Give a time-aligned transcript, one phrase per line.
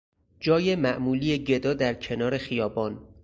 [0.39, 3.07] جای معمولی گدا در کنار خیابان